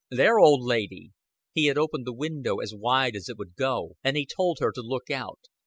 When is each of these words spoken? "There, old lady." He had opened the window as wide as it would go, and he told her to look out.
"There, 0.09 0.39
old 0.39 0.63
lady." 0.63 1.11
He 1.53 1.67
had 1.67 1.77
opened 1.77 2.07
the 2.07 2.11
window 2.13 2.55
as 2.57 2.73
wide 2.73 3.15
as 3.15 3.29
it 3.29 3.37
would 3.37 3.53
go, 3.55 3.97
and 4.03 4.17
he 4.17 4.25
told 4.25 4.57
her 4.59 4.71
to 4.71 4.81
look 4.81 5.11
out. 5.11 5.41